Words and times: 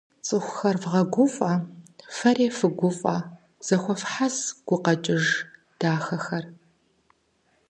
Цӏыхур 0.25 0.75
вгъэгуфӏэ, 0.81 1.51
фэри 2.15 2.47
фыгуфӏэ 2.57 3.17
зэхуэфхьэс 3.65 4.37
гукъэкӏыж 4.67 5.25
дахэхэр. 5.79 6.45